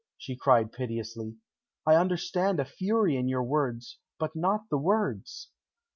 she 0.17 0.35
cried 0.35 0.71
piteously. 0.71 1.35
"I 1.85 1.93
understand 1.95 2.59
a 2.59 2.65
fury 2.65 3.15
in 3.17 3.27
your 3.27 3.43
words, 3.43 3.99
but 4.17 4.35
not 4.35 4.67
the 4.71 4.79
words." 4.79 5.51